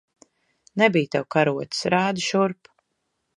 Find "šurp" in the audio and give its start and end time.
2.31-2.73